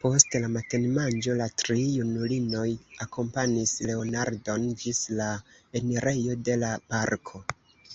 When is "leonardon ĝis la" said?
3.90-5.30